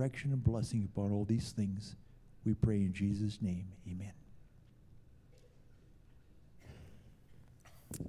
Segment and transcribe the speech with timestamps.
[0.00, 1.94] direction and blessing upon all these things.
[2.46, 3.66] We pray in Jesus' name.
[3.86, 4.12] Amen.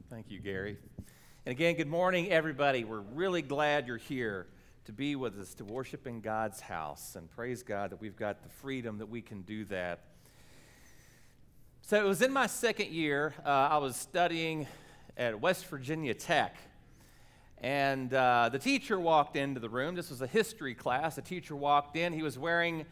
[0.10, 0.78] Thank you, Gary.
[1.46, 2.86] And again, good morning, everybody.
[2.86, 4.48] We're really glad you're here
[4.86, 7.18] to be with us, to worship in God's house.
[7.18, 10.00] And praise God that we've got the freedom that we can do that.
[11.82, 14.66] So it was in my second year, uh, I was studying
[15.18, 16.56] at West Virginia Tech.
[17.62, 19.94] And uh, the teacher walked into the room.
[19.94, 21.16] This was a history class.
[21.16, 22.12] The teacher walked in.
[22.12, 22.86] He was wearing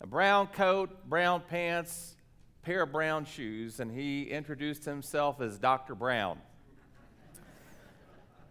[0.00, 2.14] a brown coat, brown pants,
[2.62, 5.96] pair of brown shoes, and he introduced himself as Dr.
[5.96, 6.38] Brown.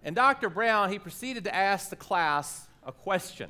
[0.03, 0.49] and Dr.
[0.49, 3.49] Brown, he proceeded to ask the class a question.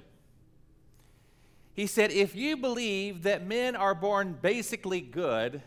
[1.73, 5.63] He said, If you believe that men are born basically good,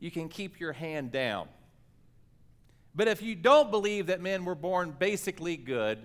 [0.00, 1.48] you can keep your hand down.
[2.98, 6.04] But if you don't believe that men were born basically good,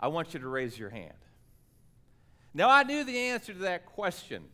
[0.00, 1.12] I want you to raise your hand.
[2.54, 4.44] Now, I knew the answer to that question.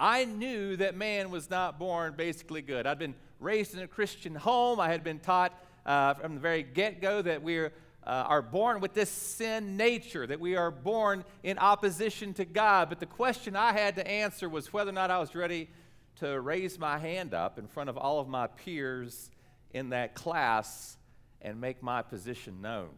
[0.00, 2.88] I knew that man was not born basically good.
[2.88, 4.80] I'd been raised in a Christian home.
[4.80, 5.52] I had been taught
[5.86, 7.68] uh, from the very get go that we uh,
[8.02, 12.88] are born with this sin nature, that we are born in opposition to God.
[12.88, 15.70] But the question I had to answer was whether or not I was ready
[16.16, 19.30] to raise my hand up in front of all of my peers
[19.74, 20.96] in that class
[21.42, 22.90] and make my position known.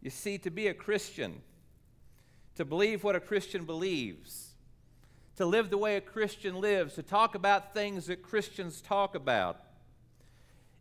[0.00, 1.40] You see, to be a Christian,
[2.54, 4.52] to believe what a Christian believes,
[5.36, 9.60] to live the way a Christian lives, to talk about things that Christians talk about,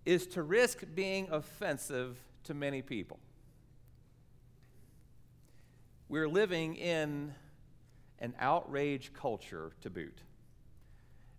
[0.05, 3.19] is to risk being offensive to many people.
[6.09, 7.33] We're living in
[8.19, 10.21] an outrage culture to boot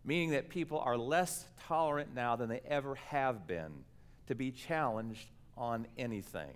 [0.04, 3.84] meaning that people are less tolerant now than they ever have been
[4.26, 6.54] to be challenged on anything.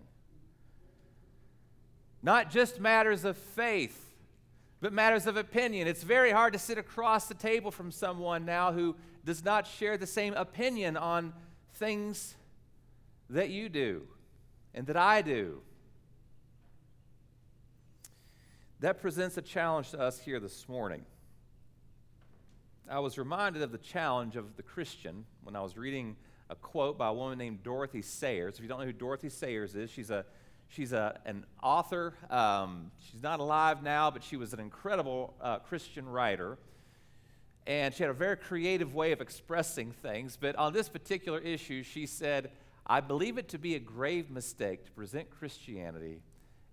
[2.22, 4.14] Not just matters of faith,
[4.80, 5.88] but matters of opinion.
[5.88, 9.96] It's very hard to sit across the table from someone now who does not share
[9.96, 11.32] the same opinion on
[11.74, 12.34] things
[13.30, 14.02] that you do
[14.74, 15.60] and that I do.
[18.80, 21.04] That presents a challenge to us here this morning.
[22.92, 26.14] I was reminded of the challenge of the Christian when I was reading
[26.50, 28.56] a quote by a woman named Dorothy Sayers.
[28.56, 30.26] If you don't know who Dorothy Sayers is, she's a
[30.68, 32.12] she's a, an author.
[32.28, 36.58] Um, she's not alive now, but she was an incredible uh, Christian writer.
[37.66, 40.36] And she had a very creative way of expressing things.
[40.38, 42.50] But on this particular issue, she said,
[42.86, 46.20] I believe it to be a grave mistake to present Christianity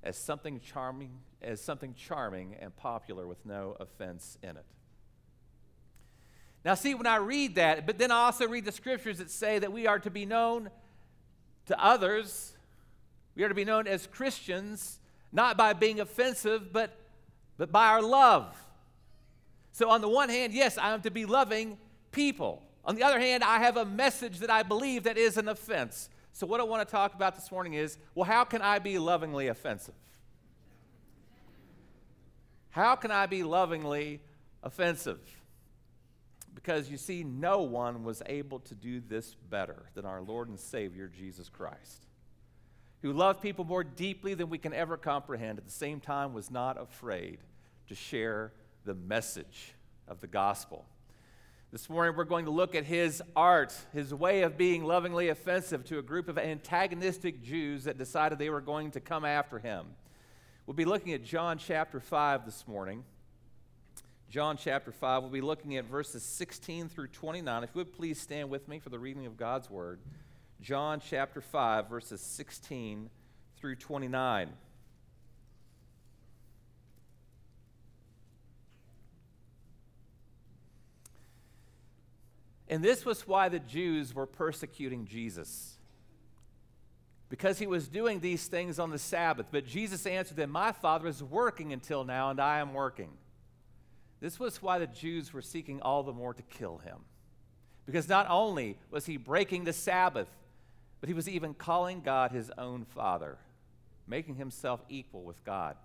[0.03, 4.65] as something charming, as something charming and popular with no offense in it.
[6.65, 9.59] Now, see, when I read that, but then I also read the scriptures that say
[9.59, 10.69] that we are to be known
[11.67, 12.53] to others,
[13.35, 14.99] we are to be known as Christians,
[15.31, 16.97] not by being offensive, but,
[17.57, 18.55] but by our love.
[19.71, 21.77] So, on the one hand, yes, I am to be loving
[22.11, 22.63] people.
[22.83, 26.09] On the other hand, I have a message that I believe that is an offense.
[26.33, 28.97] So, what I want to talk about this morning is well, how can I be
[28.97, 29.95] lovingly offensive?
[32.71, 34.21] How can I be lovingly
[34.63, 35.19] offensive?
[36.55, 40.59] Because you see, no one was able to do this better than our Lord and
[40.59, 42.05] Savior, Jesus Christ,
[43.01, 46.51] who loved people more deeply than we can ever comprehend, at the same time, was
[46.51, 47.39] not afraid
[47.87, 48.51] to share
[48.85, 49.73] the message
[50.07, 50.85] of the gospel.
[51.71, 55.85] This morning, we're going to look at his art, his way of being lovingly offensive
[55.85, 59.85] to a group of antagonistic Jews that decided they were going to come after him.
[60.65, 63.03] We'll be looking at John chapter 5 this morning.
[64.29, 65.23] John chapter 5.
[65.23, 67.63] We'll be looking at verses 16 through 29.
[67.63, 69.99] If you would please stand with me for the reading of God's word.
[70.61, 73.09] John chapter 5, verses 16
[73.57, 74.49] through 29.
[82.67, 85.79] And this was why the Jews were persecuting Jesus.
[87.29, 89.47] Because he was doing these things on the Sabbath.
[89.49, 93.09] But Jesus answered them, My Father is working until now, and I am working.
[94.19, 96.97] This was why the Jews were seeking all the more to kill him.
[97.85, 100.29] Because not only was he breaking the Sabbath,
[100.99, 103.37] but he was even calling God his own Father,
[104.07, 105.75] making himself equal with God.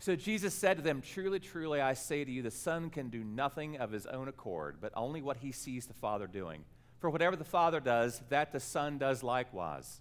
[0.00, 3.24] So Jesus said to them, Truly, truly, I say to you, the Son can do
[3.24, 6.64] nothing of his own accord, but only what he sees the Father doing.
[7.00, 10.00] For whatever the Father does, that the Son does likewise.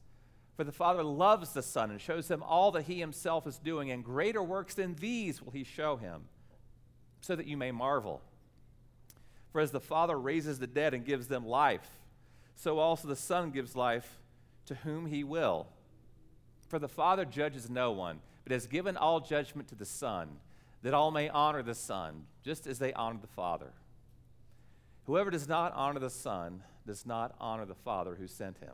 [0.58, 3.92] For the Father loves the Son and shows him all that he himself is doing,
[3.92, 6.24] and greater works than these will he show him,
[7.22, 8.24] so that you may marvel.
[9.52, 11.88] For as the Father raises the dead and gives them life,
[12.56, 14.18] so also the Son gives life
[14.66, 15.68] to whom he will.
[16.68, 20.38] For the Father judges no one, but has given all judgment to the Son,
[20.82, 23.74] that all may honor the Son, just as they honor the Father.
[25.06, 28.74] Whoever does not honor the Son does not honor the Father who sent him.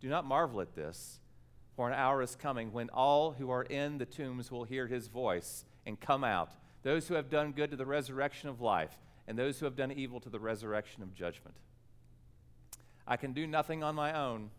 [0.00, 1.20] Do not marvel at this,
[1.76, 5.08] for an hour is coming when all who are in the tombs will hear his
[5.08, 6.52] voice and come out,
[6.82, 8.98] those who have done good to the resurrection of life,
[9.28, 11.54] and those who have done evil to the resurrection of judgment.
[13.06, 14.50] I can do nothing on my own.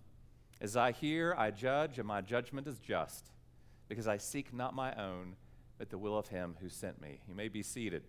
[0.59, 3.31] As I hear, I judge, and my judgment is just,
[3.89, 5.35] because I seek not my own,
[5.79, 7.19] but the will of him who sent me.
[7.27, 8.03] You may be seated.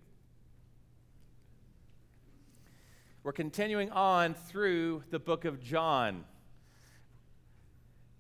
[3.23, 6.25] We're continuing on through the book of John,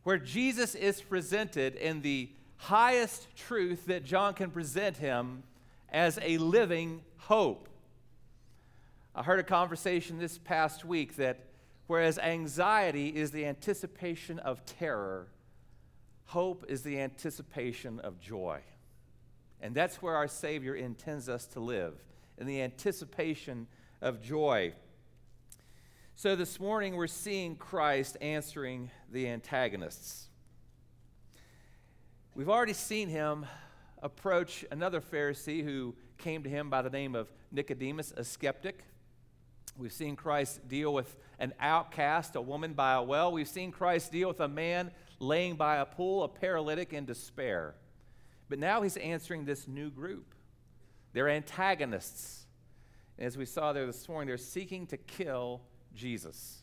[0.02, 5.42] where Jesus is presented in the highest truth that John can present him
[5.90, 7.68] as a living hope.
[9.14, 11.38] I heard a conversation this past week that
[11.92, 15.26] Whereas anxiety is the anticipation of terror,
[16.24, 18.60] hope is the anticipation of joy.
[19.60, 21.94] And that's where our Savior intends us to live,
[22.38, 23.66] in the anticipation
[24.00, 24.72] of joy.
[26.22, 30.28] So this morning we're seeing Christ answering the antagonists.
[32.36, 33.44] We've already seen him
[34.00, 38.84] approach another Pharisee who came to him by the name of Nicodemus, a skeptic.
[39.76, 43.32] We've seen Christ deal with an outcast, a woman by a well.
[43.32, 47.74] We've seen Christ deal with a man laying by a pool, a paralytic in despair.
[48.48, 50.36] But now he's answering this new group.
[51.14, 52.46] They're antagonists.
[53.18, 55.62] And as we saw there this morning, they're seeking to kill
[55.94, 56.62] Jesus.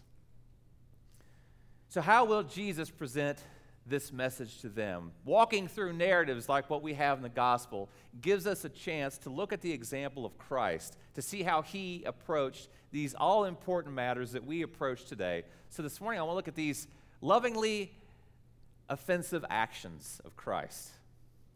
[1.90, 3.40] So, how will Jesus present
[3.90, 5.12] this message to them.
[5.26, 7.90] Walking through narratives like what we have in the gospel
[8.22, 12.04] gives us a chance to look at the example of Christ, to see how he
[12.06, 15.44] approached these all important matters that we approach today.
[15.70, 16.88] So this morning, I want to look at these
[17.22, 17.92] lovingly
[18.88, 20.92] offensive actions of Christ.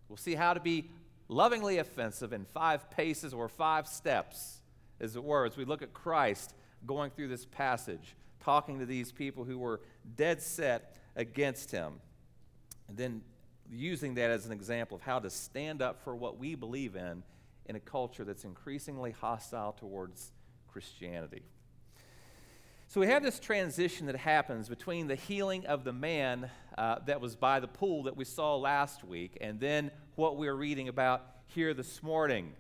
[0.09, 0.89] We'll see how to be
[1.27, 4.59] lovingly offensive in five paces or five steps,
[4.99, 6.53] as it were, as we look at Christ
[6.85, 9.81] going through this passage, talking to these people who were
[10.15, 11.93] dead set against him.
[12.87, 13.21] And then
[13.71, 17.23] using that as an example of how to stand up for what we believe in
[17.65, 20.31] in a culture that's increasingly hostile towards
[20.67, 21.43] Christianity.
[22.87, 27.21] So we have this transition that happens between the healing of the man uh, that
[27.21, 31.25] was by the pool that we saw last week and then what we're reading about
[31.47, 32.53] here this morning.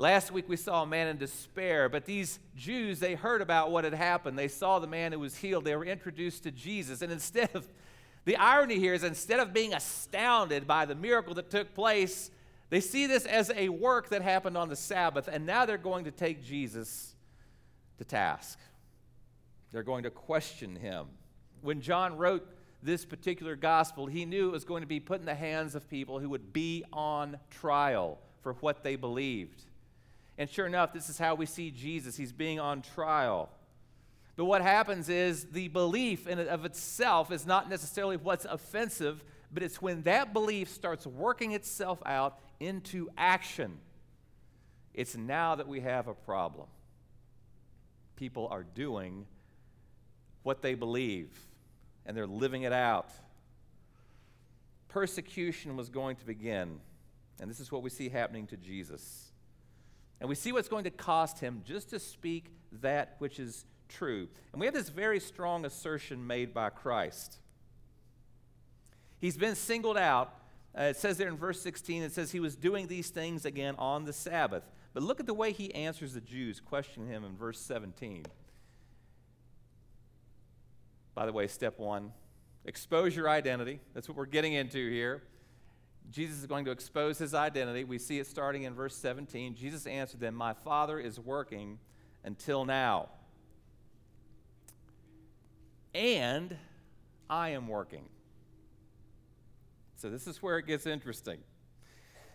[0.00, 3.84] Last week we saw a man in despair, but these Jews, they heard about what
[3.84, 4.38] had happened.
[4.38, 5.66] They saw the man who was healed.
[5.66, 7.02] They were introduced to Jesus.
[7.02, 7.68] And instead of
[8.24, 12.30] the irony here is instead of being astounded by the miracle that took place,
[12.70, 16.06] they see this as a work that happened on the Sabbath, and now they're going
[16.06, 17.14] to take Jesus
[17.98, 18.58] to task.
[19.70, 21.08] They're going to question him.
[21.60, 22.48] When John wrote
[22.82, 25.90] this particular gospel, he knew it was going to be put in the hands of
[25.90, 29.66] people who would be on trial for what they believed.
[30.40, 32.16] And sure enough, this is how we see Jesus.
[32.16, 33.50] He's being on trial.
[34.36, 39.62] But what happens is the belief in of itself is not necessarily what's offensive, but
[39.62, 43.80] it's when that belief starts working itself out into action.
[44.94, 46.68] It's now that we have a problem.
[48.16, 49.26] People are doing
[50.42, 51.28] what they believe,
[52.06, 53.10] and they're living it out.
[54.88, 56.80] Persecution was going to begin,
[57.40, 59.29] and this is what we see happening to Jesus.
[60.20, 64.28] And we see what's going to cost him just to speak that which is true.
[64.52, 67.38] And we have this very strong assertion made by Christ.
[69.18, 70.34] He's been singled out.
[70.78, 73.74] Uh, it says there in verse 16, it says he was doing these things again
[73.78, 74.62] on the Sabbath.
[74.92, 78.24] But look at the way he answers the Jews, questioning him in verse 17.
[81.14, 82.12] By the way, step one
[82.66, 83.80] expose your identity.
[83.94, 85.22] That's what we're getting into here.
[86.10, 87.84] Jesus is going to expose his identity.
[87.84, 89.54] We see it starting in verse 17.
[89.54, 91.78] Jesus answered them, My Father is working
[92.24, 93.08] until now
[95.94, 96.56] and
[97.28, 98.04] I am working.
[99.96, 101.38] So this is where it gets interesting.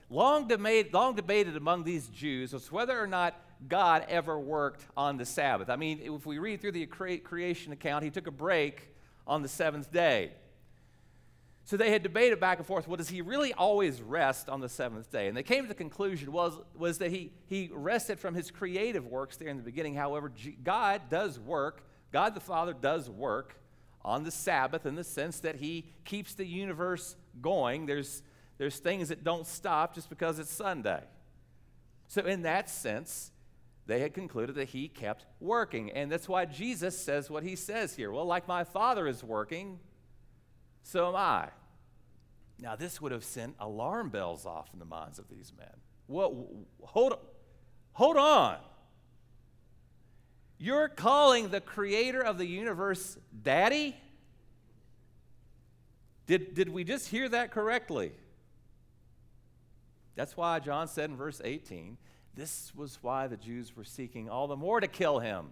[0.10, 5.17] Long, debate, long debated among these Jews was whether or not God ever worked on
[5.17, 5.70] the Sabbath.
[5.70, 8.89] I mean, if we read through the creation account, he took a break
[9.25, 10.34] on the seventh day.
[11.65, 14.69] So they had debated back and forth well, does he really always rest on the
[14.69, 15.27] seventh day?
[15.27, 19.07] And they came to the conclusion was, was that he, he rested from his creative
[19.07, 19.95] works there in the beginning.
[19.95, 20.31] However,
[20.63, 23.55] God does work, God the Father does work
[24.03, 27.88] on the Sabbath in the sense that he keeps the universe going.
[27.88, 28.22] There's,
[28.60, 31.01] there's things that don't stop just because it's Sunday.
[32.07, 33.31] So, in that sense,
[33.88, 35.91] they had concluded that he kept working.
[35.91, 38.12] And that's why Jesus says what he says here.
[38.12, 39.79] Well, like my Father is working,
[40.86, 41.50] so am I.
[42.60, 45.68] Now, this would have sent alarm bells off in the minds of these men.
[46.08, 46.46] Well,
[46.84, 47.18] hold,
[47.94, 48.58] hold on.
[50.60, 53.98] You're calling the creator of the universe daddy?
[56.27, 58.12] Did, did we just hear that correctly?
[60.13, 61.98] That's why John said in verse 18,
[62.36, 65.48] this was why the Jews were seeking all the more to kill him.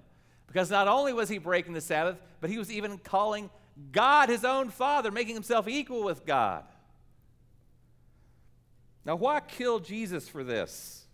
[0.45, 3.49] Because not only was he breaking the Sabbath, but he was even calling
[3.91, 6.63] God his own Father, making himself equal with God.
[9.05, 11.05] Now, why kill Jesus for this?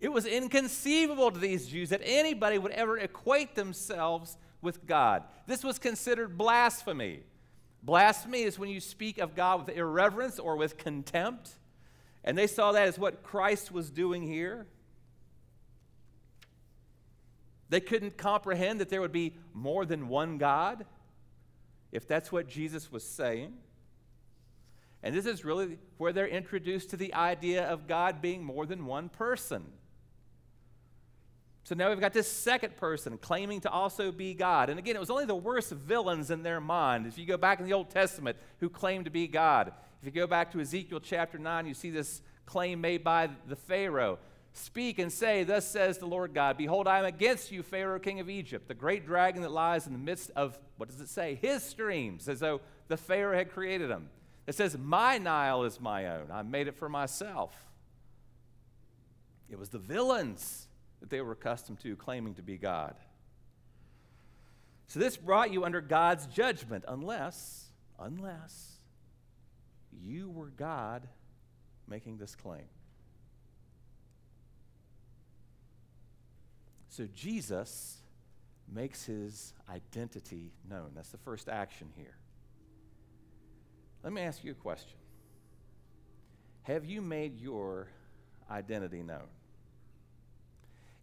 [0.00, 5.22] It was inconceivable to these Jews that anybody would ever equate themselves with God.
[5.46, 7.20] This was considered blasphemy.
[7.82, 11.52] Blasphemy is when you speak of God with irreverence or with contempt.
[12.24, 14.66] And they saw that as what Christ was doing here.
[17.68, 20.84] They couldn't comprehend that there would be more than one God,
[21.92, 23.54] if that's what Jesus was saying.
[25.02, 28.86] And this is really where they're introduced to the idea of God being more than
[28.86, 29.64] one person.
[31.64, 34.70] So now we've got this second person claiming to also be God.
[34.70, 37.06] And again, it was only the worst villains in their mind.
[37.06, 40.12] If you go back in the Old Testament who claimed to be God, if you
[40.12, 44.20] go back to Ezekiel chapter 9, you see this claim made by the Pharaoh
[44.58, 48.20] Speak and say, Thus says the Lord God, Behold, I am against you, Pharaoh, king
[48.20, 51.34] of Egypt, the great dragon that lies in the midst of, what does it say?
[51.34, 54.08] His streams, as though the Pharaoh had created them.
[54.46, 56.30] It says, My Nile is my own.
[56.32, 57.54] I made it for myself.
[59.50, 60.68] It was the villains
[61.00, 62.94] that they were accustomed to, claiming to be God.
[64.86, 67.66] So this brought you under God's judgment, unless,
[67.98, 68.78] unless
[70.02, 71.06] you were God
[71.86, 72.64] making this claim.
[76.96, 77.98] So Jesus
[78.72, 80.92] makes his identity known.
[80.94, 82.16] That's the first action here.
[84.02, 84.96] Let me ask you a question
[86.62, 87.88] Have you made your
[88.50, 89.28] identity known?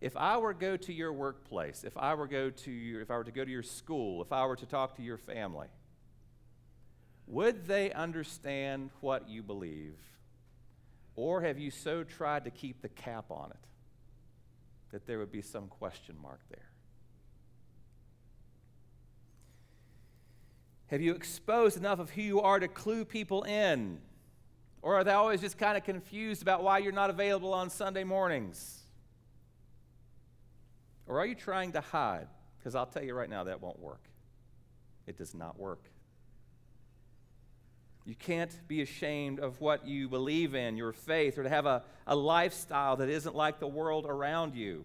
[0.01, 3.11] If I were to go to your workplace, if I were go to your, if
[3.11, 5.67] I were to go to your school, if I were to talk to your family,
[7.27, 9.93] would they understand what you believe?
[11.15, 13.67] Or have you so tried to keep the cap on it?
[14.93, 16.69] That there would be some question mark there.
[20.87, 23.97] Have you exposed enough of who you are to clue people in?
[24.83, 28.03] Or are they always just kind of confused about why you're not available on Sunday
[28.03, 28.83] mornings?
[31.07, 32.27] Or are you trying to hide?
[32.59, 34.03] Because I'll tell you right now, that won't work.
[35.07, 35.89] It does not work.
[38.05, 41.83] You can't be ashamed of what you believe in, your faith, or to have a,
[42.05, 44.83] a lifestyle that isn't like the world around you.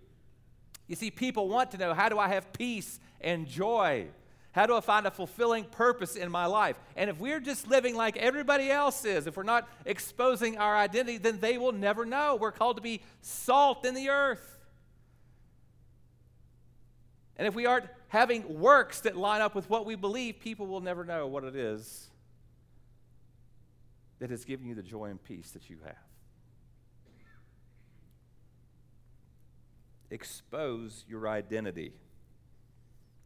[0.86, 4.06] You see, people want to know how do I have peace and joy?
[4.52, 6.76] How do I find a fulfilling purpose in my life?
[6.96, 11.18] And if we're just living like everybody else is, if we're not exposing our identity,
[11.18, 12.36] then they will never know.
[12.36, 14.58] We're called to be salt in the earth.
[17.36, 20.80] And if we aren't having works that line up with what we believe, people will
[20.80, 22.07] never know what it is
[24.18, 25.96] that has given you the joy and peace that you have.
[30.10, 31.92] Expose your identity.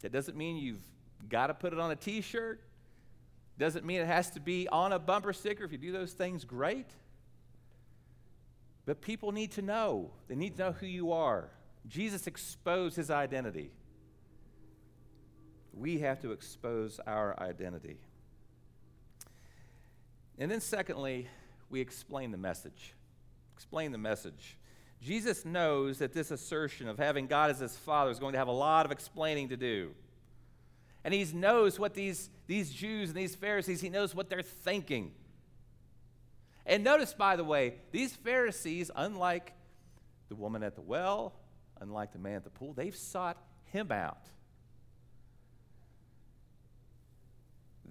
[0.03, 0.83] That doesn't mean you've
[1.29, 2.61] got to put it on a t shirt,
[3.59, 5.65] doesn't mean it has to be on a bumper sticker.
[5.65, 6.91] If you do those things, great.
[8.85, 10.11] But people need to know.
[10.27, 11.51] They need to know who you are.
[11.87, 13.71] Jesus exposed his identity.
[15.73, 17.99] We have to expose our identity.
[20.39, 21.29] And then, secondly,
[21.71, 22.95] we explain the message.
[23.55, 24.57] Explain the message.
[25.01, 28.49] Jesus knows that this assertion of having God as his father is going to have
[28.49, 29.93] a lot of explaining to do.
[31.05, 35.13] And he knows what these, these Jews and these Pharisees, he knows what they're thinking.
[36.65, 39.53] And notice, by the way, these Pharisees, unlike
[40.29, 41.33] the woman at the well,
[41.81, 44.29] unlike the man at the pool, they've sought him out.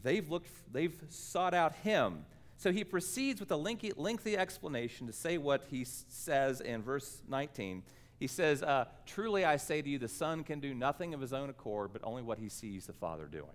[0.04, 2.26] They've looked, they've sought out him.
[2.58, 7.22] So he proceeds with a lengthy, lengthy explanation to say what he says in verse
[7.28, 7.84] 19.
[8.20, 11.34] He says, uh, Truly I say to you, the Son can do nothing of his
[11.34, 13.50] own accord, but only what he sees the Father doing.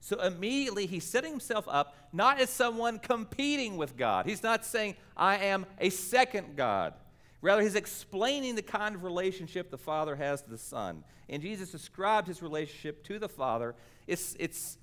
[0.00, 4.26] So immediately he's setting himself up not as someone competing with God.
[4.26, 6.94] He's not saying, I am a second God.
[7.42, 11.04] Rather, he's explaining the kind of relationship the Father has to the Son.
[11.28, 13.74] And Jesus described his relationship to the Father.
[14.06, 14.78] It's, it's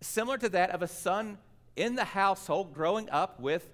[0.00, 1.38] similar to that of a son
[1.76, 3.70] in the household growing up with,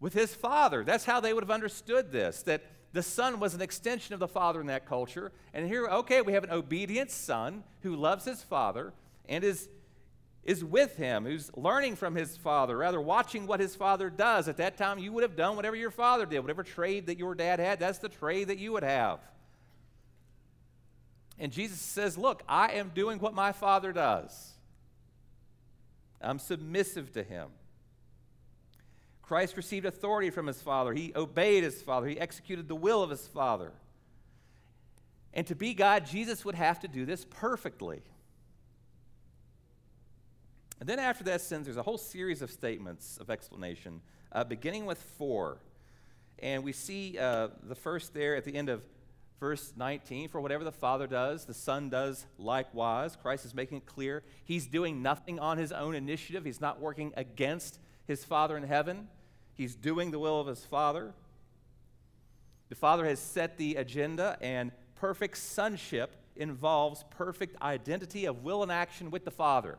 [0.00, 0.84] with his father.
[0.84, 4.28] That's how they would have understood this, that the son was an extension of the
[4.28, 5.32] father in that culture.
[5.54, 8.92] And here, okay, we have an obedient son who loves his father
[9.28, 9.68] and is
[10.44, 14.48] is with him, who's learning from his father, rather watching what his father does.
[14.48, 17.34] At that time, you would have done whatever your father did, whatever trade that your
[17.34, 19.20] dad had, that's the trade that you would have.
[21.38, 24.52] And Jesus says, Look, I am doing what my father does,
[26.20, 27.48] I'm submissive to him.
[29.22, 30.92] Christ received authority from his father.
[30.92, 32.08] He obeyed his father.
[32.08, 33.70] He executed the will of his father.
[35.32, 38.02] And to be God, Jesus would have to do this perfectly.
[40.80, 44.00] And then after that sentence, there's a whole series of statements of explanation,
[44.32, 45.58] uh, beginning with four.
[46.38, 48.82] And we see uh, the first there at the end of
[49.38, 53.14] verse 19 For whatever the Father does, the Son does likewise.
[53.14, 57.12] Christ is making it clear he's doing nothing on his own initiative, he's not working
[57.14, 59.08] against his Father in heaven,
[59.54, 61.12] he's doing the will of his Father.
[62.70, 68.72] The Father has set the agenda, and perfect sonship involves perfect identity of will and
[68.72, 69.76] action with the Father.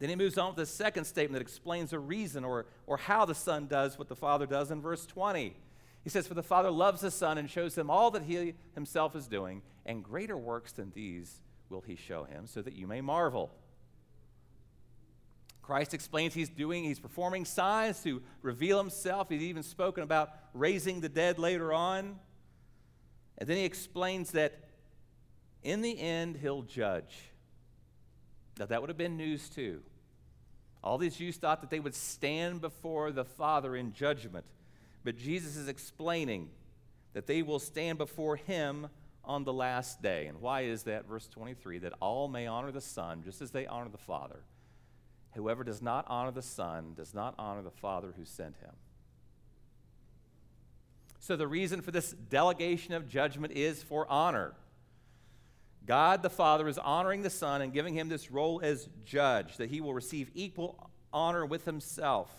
[0.00, 3.26] Then he moves on with the second statement that explains the reason or, or how
[3.26, 5.54] the Son does what the Father does in verse 20.
[6.02, 9.14] He says, For the Father loves the Son and shows him all that he himself
[9.14, 13.02] is doing, and greater works than these will he show him, so that you may
[13.02, 13.50] marvel.
[15.60, 19.28] Christ explains he's doing, he's performing signs to reveal himself.
[19.28, 22.18] He's even spoken about raising the dead later on.
[23.36, 24.58] And then he explains that
[25.62, 27.14] in the end, he'll judge.
[28.58, 29.82] Now, that would have been news too.
[30.82, 34.46] All these Jews thought that they would stand before the Father in judgment,
[35.04, 36.48] but Jesus is explaining
[37.12, 38.88] that they will stand before him
[39.24, 40.26] on the last day.
[40.26, 41.06] And why is that?
[41.06, 44.40] Verse 23 that all may honor the Son just as they honor the Father.
[45.34, 48.72] Whoever does not honor the Son does not honor the Father who sent him.
[51.20, 54.54] So, the reason for this delegation of judgment is for honor.
[55.86, 59.70] God the Father is honoring the Son and giving him this role as judge, that
[59.70, 62.30] he will receive equal honor with himself.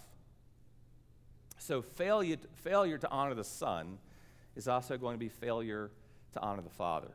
[1.57, 3.97] So, failure, failure to honor the Son
[4.55, 5.91] is also going to be failure
[6.33, 7.11] to honor the Father.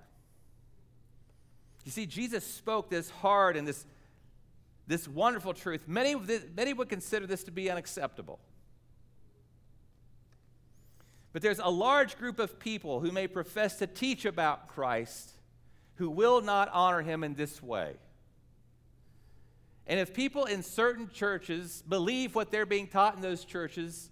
[1.85, 3.87] You see, Jesus spoke this hard and this,
[4.87, 5.83] this wonderful truth.
[5.87, 6.17] Many,
[6.55, 8.41] many would consider this to be unacceptable.
[11.33, 15.36] But there's a large group of people who may profess to teach about Christ
[15.97, 17.95] who will not honor him in this way.
[19.87, 24.11] And if people in certain churches believe what they're being taught in those churches,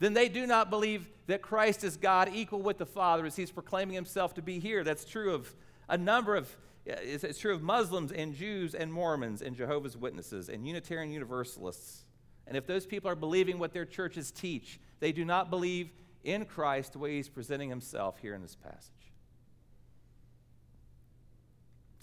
[0.00, 3.52] then they do not believe that Christ is God equal with the Father as he's
[3.52, 4.82] proclaiming himself to be here.
[4.82, 5.54] That's true of
[5.88, 10.66] a number of, it's true of Muslims and Jews and Mormons and Jehovah's Witnesses and
[10.66, 12.04] Unitarian Universalists.
[12.46, 15.92] And if those people are believing what their churches teach, they do not believe
[16.24, 18.99] in Christ the way he's presenting himself here in this passage.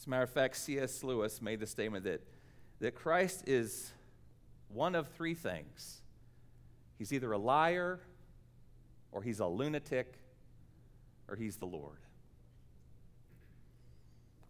[0.08, 1.04] As a matter of fact, C.S.
[1.04, 2.22] Lewis made the statement that,
[2.80, 3.92] that Christ is
[4.70, 6.00] one of three things
[6.98, 8.00] he's either a liar,
[9.12, 10.14] or he's a lunatic,
[11.28, 11.98] or he's the Lord.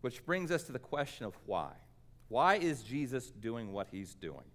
[0.02, 1.72] Which brings us to the question of why.
[2.28, 4.46] Why is Jesus doing what he's doing?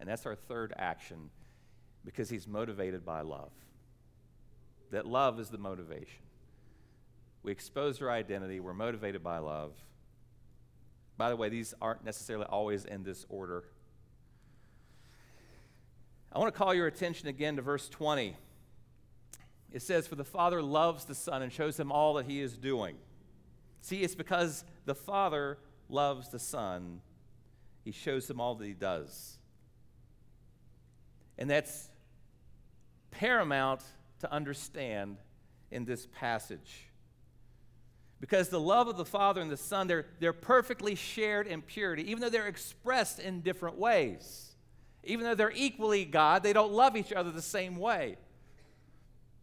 [0.00, 1.30] And that's our third action
[2.04, 3.52] because he's motivated by love.
[4.90, 6.24] That love is the motivation.
[7.44, 9.74] We expose our identity, we're motivated by love.
[11.20, 13.64] By the way, these aren't necessarily always in this order.
[16.32, 18.34] I want to call your attention again to verse 20.
[19.70, 22.56] It says, For the Father loves the Son and shows him all that he is
[22.56, 22.96] doing.
[23.82, 25.58] See, it's because the Father
[25.90, 27.02] loves the Son,
[27.84, 29.36] he shows him all that he does.
[31.36, 31.90] And that's
[33.10, 33.82] paramount
[34.20, 35.18] to understand
[35.70, 36.89] in this passage.
[38.20, 42.10] Because the love of the Father and the Son, they're, they're perfectly shared in purity,
[42.10, 44.54] even though they're expressed in different ways.
[45.02, 48.18] Even though they're equally God, they don't love each other the same way.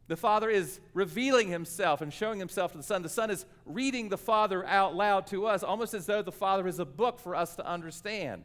[0.08, 3.02] The Father is revealing Himself and showing Himself to the Son.
[3.02, 6.68] The Son is reading the Father out loud to us, almost as though the Father
[6.68, 8.44] is a book for us to understand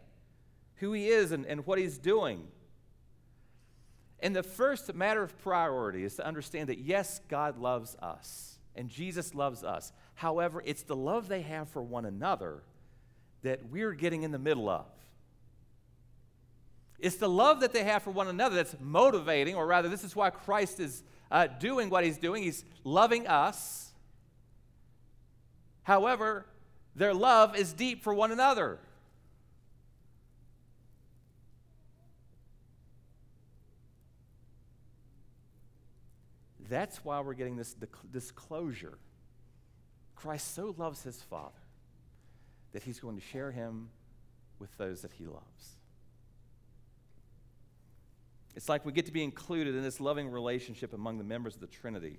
[0.77, 2.49] who He is and, and what He's doing.
[4.19, 8.89] And the first matter of priority is to understand that, yes, God loves us and
[8.89, 9.93] Jesus loves us.
[10.15, 12.63] However, it's the love they have for one another
[13.43, 14.87] that we're getting in the middle of.
[16.99, 20.15] It's the love that they have for one another that's motivating, or rather, this is
[20.15, 22.45] why Christ is uh, doing what he's doing.
[22.45, 23.91] He's loving us.
[25.83, 26.47] However,
[26.95, 28.79] their love is deep for one another.
[36.73, 37.77] That's why we're getting this
[38.11, 38.97] disclosure.
[40.17, 41.53] Christ so loves his Father
[42.73, 43.91] that he's going to share him
[44.59, 45.77] with those that he loves.
[48.57, 51.61] It's like we get to be included in this loving relationship among the members of
[51.61, 52.19] the Trinity.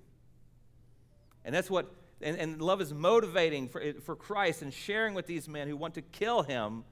[1.44, 5.50] And that's what, and, and love is motivating for, for Christ and sharing with these
[5.50, 6.84] men who want to kill him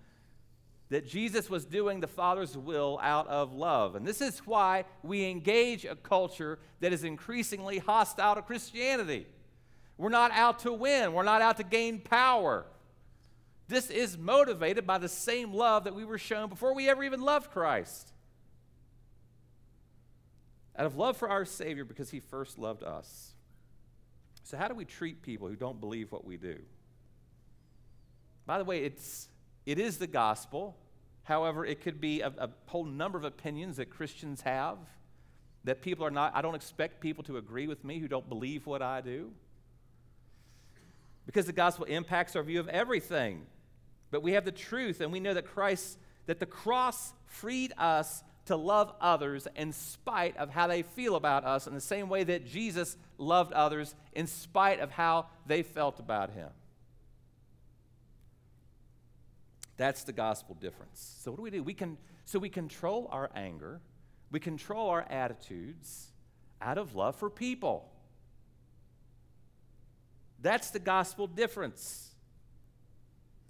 [0.92, 3.96] that Jesus was doing the Father's will out of love.
[3.96, 9.26] And this is why we engage a culture that is increasingly hostile to Christianity.
[9.98, 12.66] We're not out to win, we're not out to gain power.
[13.70, 17.22] This is motivated by the same love that we were shown before we ever even
[17.22, 18.12] loved Christ.
[20.78, 23.32] Out of love for our Savior because He first loved us.
[24.44, 26.60] So, how do we treat people who don't believe what we do?
[28.46, 29.30] By the way, it's,
[29.66, 30.78] it is the gospel.
[31.24, 34.78] However, it could be a, a whole number of opinions that Christians have
[35.64, 38.66] that people are not, I don't expect people to agree with me who don't believe
[38.66, 39.32] what I do.
[41.26, 43.46] Because the gospel impacts our view of everything.
[44.10, 48.24] But we have the truth, and we know that Christ, that the cross freed us
[48.46, 52.24] to love others in spite of how they feel about us, in the same way
[52.24, 56.50] that Jesus loved others in spite of how they felt about him.
[59.82, 61.16] That's the gospel difference.
[61.24, 61.64] So what do we do?
[61.64, 63.82] We can so we control our anger,
[64.30, 66.12] we control our attitudes
[66.62, 67.90] out of love for people.
[70.40, 72.12] That's the gospel difference.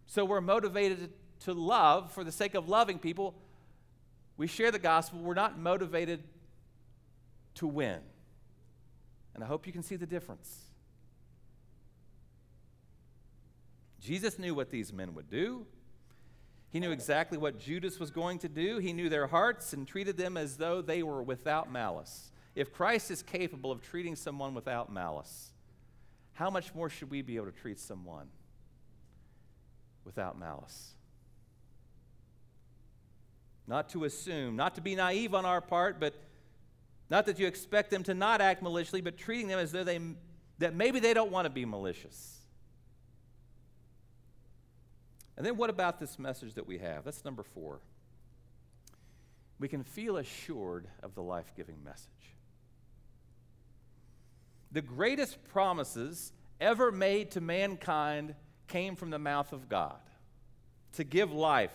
[0.06, 1.10] So we're motivated
[1.42, 3.36] to love for the sake of loving people.
[4.38, 5.20] We share the gospel.
[5.20, 6.24] We're not motivated
[7.56, 8.00] to win.
[9.36, 10.62] And I hope you can see the difference.
[14.00, 15.66] Jesus knew what these men would do.
[16.72, 18.78] He knew exactly what Judas was going to do.
[18.78, 22.32] He knew their hearts and treated them as though they were without malice.
[22.56, 25.52] If Christ is capable of treating someone without malice,
[26.34, 28.28] how much more should we be able to treat someone
[30.06, 30.94] without malice.
[33.68, 36.16] Not to assume, not to be naive on our part, but
[37.10, 40.00] not that you expect them to not act maliciously, but treating them as though they
[40.60, 42.41] that maybe they don't want to be malicious.
[45.42, 47.04] And then what about this message that we have?
[47.04, 47.80] That's number 4.
[49.58, 52.36] We can feel assured of the life-giving message.
[54.72, 58.36] The greatest promises ever made to mankind
[58.68, 59.98] came from the mouth of God
[60.94, 61.74] to give life.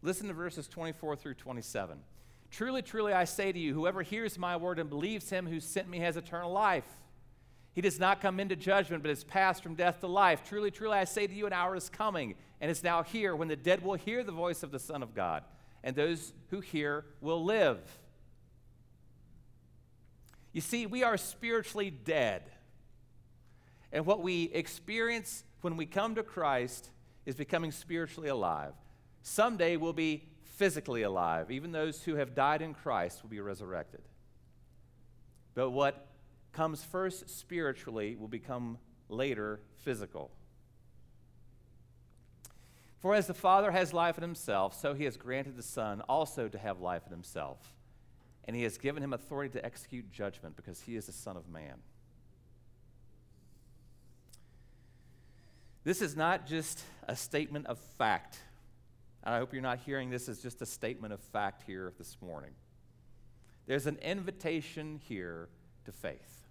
[0.00, 1.98] Listen to verses 24 through 27.
[2.50, 5.90] Truly, truly, I say to you, whoever hears my word and believes him who sent
[5.90, 6.88] me has eternal life.
[7.76, 10.42] He does not come into judgment, but is passed from death to life.
[10.42, 13.48] Truly, truly, I say to you, an hour is coming, and is now here, when
[13.48, 15.44] the dead will hear the voice of the Son of God,
[15.84, 17.78] and those who hear will live.
[20.54, 22.44] You see, we are spiritually dead.
[23.92, 26.88] And what we experience when we come to Christ
[27.26, 28.72] is becoming spiritually alive.
[29.20, 31.50] Someday we'll be physically alive.
[31.50, 34.00] Even those who have died in Christ will be resurrected.
[35.54, 36.06] But what
[36.56, 38.78] comes first spiritually will become
[39.10, 40.30] later physical.
[42.98, 46.48] For as the Father has life in himself, so he has granted the Son also
[46.48, 47.58] to have life in himself.
[48.46, 51.46] And he has given him authority to execute judgment because he is the Son of
[51.48, 51.76] Man.
[55.84, 58.38] This is not just a statement of fact.
[59.22, 62.16] And I hope you're not hearing this as just a statement of fact here this
[62.22, 62.52] morning.
[63.66, 65.48] There's an invitation here
[65.84, 66.45] to faith.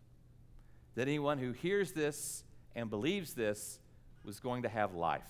[0.95, 2.43] That anyone who hears this
[2.75, 3.79] and believes this
[4.23, 5.27] was going to have life.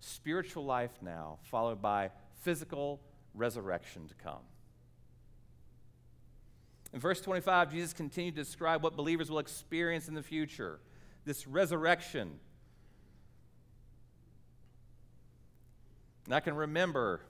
[0.00, 3.00] Spiritual life now, followed by physical
[3.34, 4.42] resurrection to come.
[6.92, 10.80] In verse 25, Jesus continued to describe what believers will experience in the future
[11.24, 12.40] this resurrection
[16.30, 17.20] And I can remember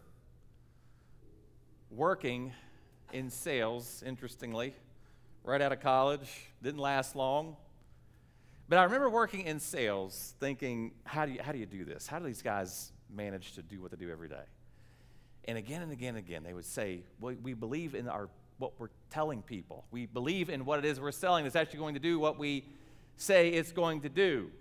[1.91, 2.53] working
[3.15, 4.75] in sales, interestingly,
[5.51, 6.31] right out of college.
[6.63, 7.57] Didn't last long.
[8.69, 12.07] But I remember working in sales thinking, how do you, how do, you do this?
[12.07, 14.45] How do these guys manage to do what they do every day?
[15.47, 18.79] And again and again and again, they would say, well, we believe in our, what
[18.79, 19.85] we're telling people.
[19.91, 22.65] We believe in what it is we're selling that's actually going to do what we
[23.17, 24.53] say it's going to do.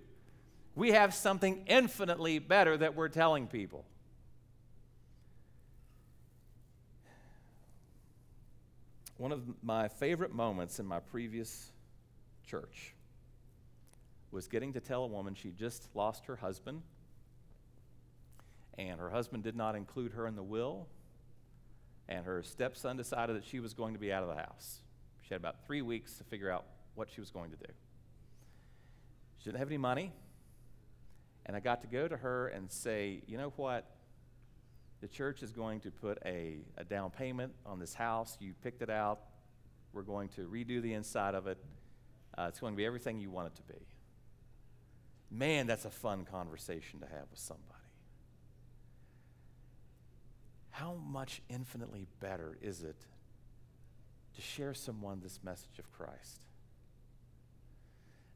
[0.76, 3.86] We have something infinitely better that we're telling people.
[9.20, 11.74] One of my favorite moments in my previous
[12.48, 12.96] church
[14.32, 16.84] was getting to tell a woman she just lost her husband,
[18.78, 20.88] and her husband did not include her in the will,
[22.08, 24.80] and her stepson decided that she was going to be out of the house.
[25.24, 26.64] She had about three weeks to figure out
[26.96, 27.74] what she was going to do.
[29.40, 30.14] She didn't have any money,
[31.46, 33.86] and I got to go to her and say, you know what?
[35.02, 38.38] The church is going to put a, a down payment on this house.
[38.40, 39.20] You picked it out.
[39.94, 41.58] We're going to redo the inside of it.
[42.38, 43.80] Uh, it's going to be everything you want it to be.
[45.32, 47.66] Man, that's a fun conversation to have with somebody.
[50.72, 52.96] How much infinitely better is it
[54.36, 56.42] to share someone this message of Christ?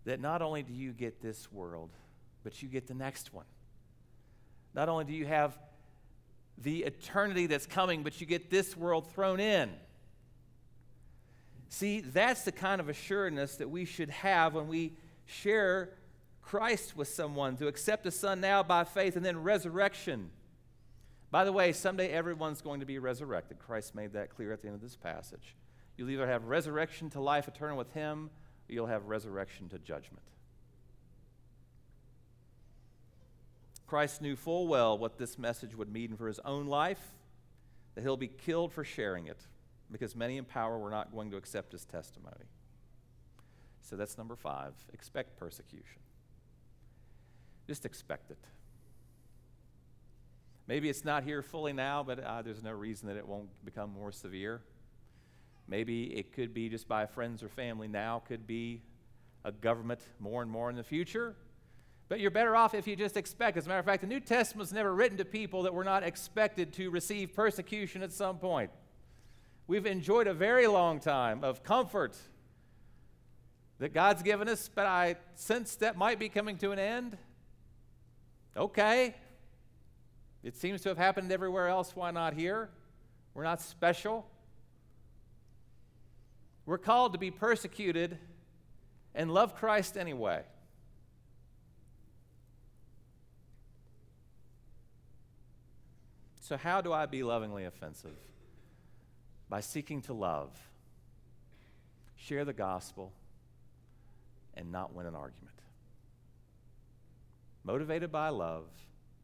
[0.05, 1.91] That not only do you get this world,
[2.43, 3.45] but you get the next one.
[4.73, 5.57] Not only do you have
[6.57, 9.71] the eternity that's coming, but you get this world thrown in.
[11.69, 14.93] See, that's the kind of assuredness that we should have when we
[15.25, 15.89] share
[16.43, 20.29] Christ with someone, to accept the Son now by faith and then resurrection.
[21.31, 23.57] By the way, someday everyone's going to be resurrected.
[23.59, 25.55] Christ made that clear at the end of this passage.
[25.97, 28.29] You'll either have resurrection to life eternal with Him,
[28.69, 30.25] or you'll have resurrection to judgment.
[33.87, 37.13] Christ knew full well what this message would mean for his own life,
[37.95, 39.39] that he'll be killed for sharing it,
[39.91, 42.45] because many in power were not going to accept his testimony.
[43.81, 46.01] So that's number five expect persecution.
[47.67, 48.39] Just expect it.
[50.67, 53.91] Maybe it's not here fully now, but uh, there's no reason that it won't become
[53.91, 54.61] more severe.
[55.67, 58.81] Maybe it could be just by friends or family now, could be
[59.43, 61.35] a government more and more in the future.
[62.13, 63.57] But you're better off if you just expect.
[63.57, 65.83] As a matter of fact, the New Testament was never written to people that were
[65.83, 68.69] not expected to receive persecution at some point.
[69.65, 72.15] We've enjoyed a very long time of comfort
[73.79, 77.17] that God's given us, but I sense that might be coming to an end.
[78.55, 79.15] Okay.
[80.43, 81.95] It seems to have happened everywhere else.
[81.95, 82.69] Why not here?
[83.33, 84.27] We're not special.
[86.67, 88.19] We're called to be persecuted
[89.15, 90.43] and love Christ anyway.
[96.43, 98.17] So, how do I be lovingly offensive?
[99.47, 100.51] By seeking to love,
[102.17, 103.13] share the gospel,
[104.53, 105.55] and not win an argument.
[107.63, 108.65] Motivated by love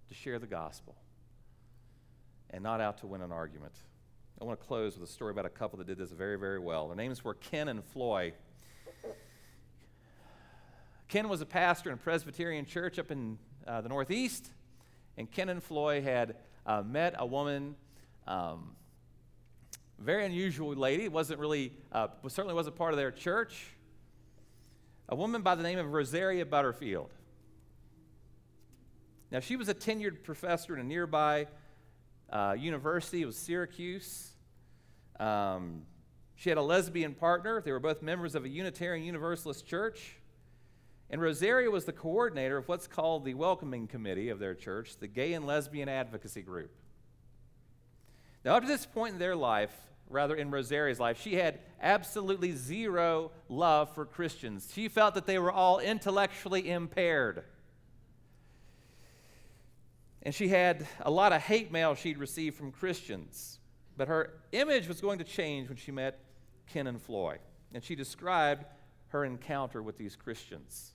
[0.08, 0.96] to share the gospel
[2.52, 3.74] and not out to win an argument.
[4.40, 6.60] I want to close with a story about a couple that did this very, very
[6.60, 6.88] well.
[6.88, 8.32] Their names were Ken and Floy.
[11.10, 14.52] Ken was a pastor in a Presbyterian church up in uh, the Northeast,
[15.18, 17.76] and Ken and Floy had uh, met a woman,
[18.28, 18.76] um,
[20.00, 21.08] very unusual lady.
[21.08, 23.68] wasn't really, uh, certainly wasn't part of their church.
[25.10, 27.12] A woman by the name of Rosaria Butterfield.
[29.32, 31.48] Now, she was a tenured professor in a nearby
[32.32, 33.22] uh, university.
[33.22, 34.32] It was Syracuse.
[35.20, 35.84] Um,
[36.36, 37.62] she had a lesbian partner.
[37.62, 40.16] They were both members of a Unitarian Universalist church.
[41.10, 45.08] And Rosaria was the coordinator of what's called the Welcoming Committee of their church, the
[45.08, 46.72] Gay and Lesbian Advocacy Group.
[48.46, 49.76] Now, up to this point in their life,
[50.08, 54.72] rather in Rosaria's life, she had absolutely zero love for Christians.
[54.74, 57.44] She felt that they were all intellectually impaired.
[60.22, 63.60] And she had a lot of hate mail she'd received from Christians.
[63.98, 66.20] But her image was going to change when she met
[66.68, 67.38] Ken and Floy.
[67.74, 68.66] And she described
[69.10, 70.94] her encounter with these Christians.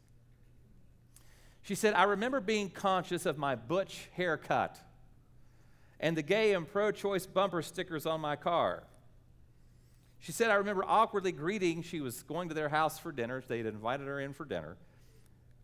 [1.64, 4.78] She said, I remember being conscious of my butch haircut
[5.98, 8.84] and the gay and pro choice bumper stickers on my car.
[10.18, 13.42] She said, I remember awkwardly greeting, she was going to their house for dinner.
[13.48, 14.76] They had invited her in for dinner.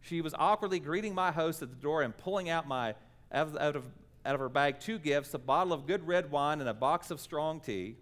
[0.00, 2.94] She was awkwardly greeting my host at the door and pulling out, my,
[3.30, 3.84] out, of, out, of,
[4.24, 7.10] out of her bag two gifts a bottle of good red wine and a box
[7.10, 7.96] of strong tea.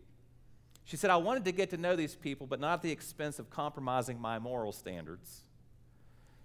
[0.84, 3.40] She said, I wanted to get to know these people, but not at the expense
[3.40, 5.42] of compromising my moral standards.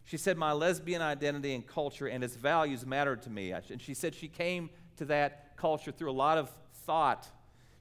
[0.05, 3.51] She said, My lesbian identity and culture and its values mattered to me.
[3.51, 6.51] And she said she came to that culture through a lot of
[6.85, 7.27] thought.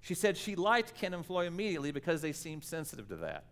[0.00, 3.44] She said she liked Ken and Floy immediately because they seemed sensitive to that.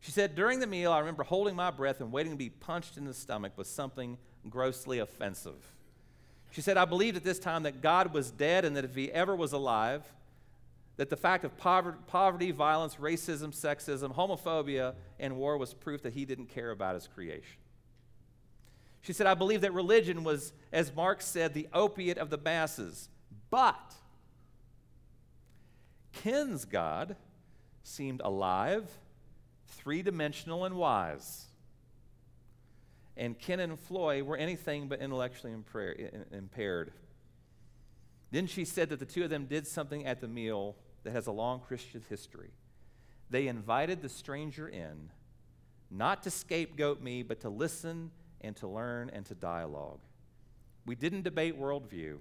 [0.00, 2.96] She said, During the meal, I remember holding my breath and waiting to be punched
[2.96, 5.72] in the stomach with something grossly offensive.
[6.50, 9.12] She said, I believed at this time that God was dead and that if he
[9.12, 10.02] ever was alive,
[10.98, 16.24] that the fact of poverty, violence, racism, sexism, homophobia, and war was proof that he
[16.24, 17.56] didn't care about his creation.
[19.00, 23.08] She said, I believe that religion was, as Marx said, the opiate of the masses.
[23.48, 23.94] But
[26.12, 27.14] Ken's God
[27.84, 28.90] seemed alive,
[29.68, 31.46] three dimensional, and wise.
[33.16, 36.92] And Ken and Floy were anything but intellectually impaired.
[38.32, 40.74] Then she said that the two of them did something at the meal
[41.08, 42.50] that has a long Christian history.
[43.30, 45.08] They invited the stranger in,
[45.90, 48.10] not to scapegoat me, but to listen
[48.42, 50.00] and to learn and to dialogue.
[50.84, 52.18] We didn't debate worldview.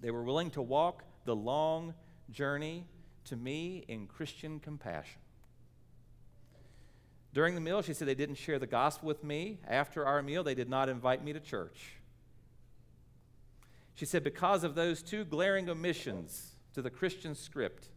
[0.00, 1.92] They were willing to walk the long
[2.30, 2.86] journey
[3.26, 5.20] to me in Christian compassion.
[7.34, 9.58] During the meal, she said they didn't share the gospel with me.
[9.68, 11.92] After our meal, they did not invite me to church.
[13.96, 17.88] She said, because of those two glaring omissions to the Christian script,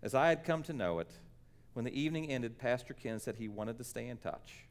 [0.00, 1.10] as I had come to know it,
[1.72, 4.64] when the evening ended, Pastor Ken said he wanted to stay in touch.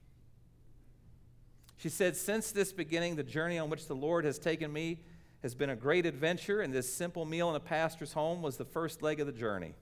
[1.76, 5.02] She said, Since this beginning, the journey on which the Lord has taken me
[5.44, 8.64] has been a great adventure, and this simple meal in a pastor's home was the
[8.64, 9.76] first leg of the journey.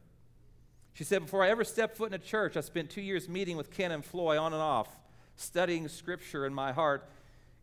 [0.94, 3.56] She said, Before I ever stepped foot in a church, I spent two years meeting
[3.56, 4.90] with Ken and Floy on and off,
[5.36, 7.08] studying scripture in my heart.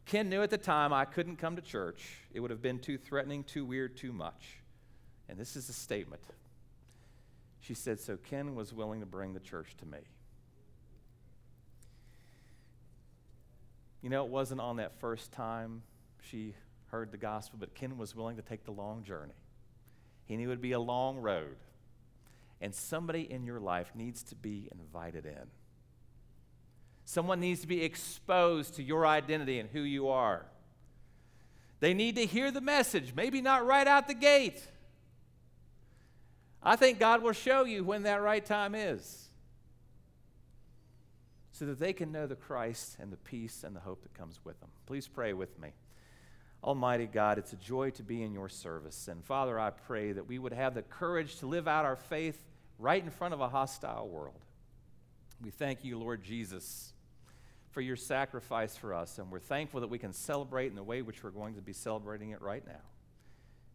[0.06, 2.14] Ken knew at the time I couldn't come to church.
[2.32, 4.59] It would have been too threatening, too weird, too much.
[5.30, 6.22] And this is a statement.
[7.60, 9.98] She said, So Ken was willing to bring the church to me.
[14.02, 15.82] You know, it wasn't on that first time
[16.20, 16.54] she
[16.90, 19.34] heard the gospel, but Ken was willing to take the long journey.
[20.24, 21.56] He knew it would be a long road.
[22.60, 25.46] And somebody in your life needs to be invited in.
[27.04, 30.46] Someone needs to be exposed to your identity and who you are.
[31.78, 34.62] They need to hear the message, maybe not right out the gate.
[36.62, 39.28] I think God will show you when that right time is
[41.52, 44.40] so that they can know the Christ and the peace and the hope that comes
[44.44, 44.70] with them.
[44.86, 45.68] Please pray with me.
[46.64, 49.08] Almighty God, it's a joy to be in your service.
[49.08, 52.42] And Father, I pray that we would have the courage to live out our faith
[52.78, 54.40] right in front of a hostile world.
[55.42, 56.92] We thank you, Lord Jesus,
[57.70, 59.18] for your sacrifice for us.
[59.18, 61.72] And we're thankful that we can celebrate in the way which we're going to be
[61.72, 62.82] celebrating it right now.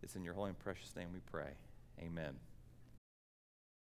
[0.03, 1.49] It's in your holy and precious name we pray.
[1.99, 2.35] Amen.